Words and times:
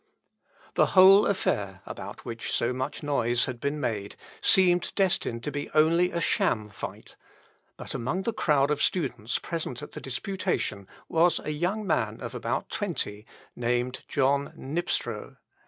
The 0.73 0.87
whole 0.97 1.27
affair, 1.27 1.83
about 1.85 2.25
which 2.25 2.51
so 2.51 2.73
much 2.73 3.03
noise 3.03 3.45
had 3.45 3.59
been 3.59 3.79
made, 3.79 4.15
seemed 4.41 4.95
destined 4.95 5.43
to 5.43 5.51
be 5.51 5.69
only 5.75 6.09
a 6.09 6.19
sham 6.19 6.69
fight; 6.69 7.15
but 7.77 7.93
among 7.93 8.23
the 8.23 8.33
crowd 8.33 8.71
of 8.71 8.81
students 8.81 9.37
present 9.37 9.83
at 9.83 9.91
the 9.91 10.01
disputation 10.01 10.87
was 11.07 11.39
a 11.43 11.51
young 11.51 11.85
man 11.85 12.19
of 12.19 12.33
about 12.33 12.71
twenty, 12.71 13.27
named 13.55 14.03
John 14.07 14.51
Knipstrow. 14.57 15.37